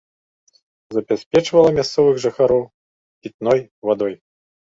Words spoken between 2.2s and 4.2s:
жыхароў пітной вадой.